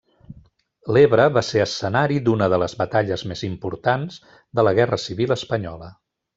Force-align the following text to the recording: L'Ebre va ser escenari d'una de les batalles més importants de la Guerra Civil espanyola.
L'Ebre 0.95 1.27
va 1.35 1.43
ser 1.49 1.61
escenari 1.65 2.17
d'una 2.29 2.49
de 2.55 2.59
les 2.63 2.75
batalles 2.81 3.27
més 3.33 3.45
importants 3.51 4.19
de 4.61 4.67
la 4.69 4.75
Guerra 4.83 5.03
Civil 5.07 5.39
espanyola. 5.41 5.97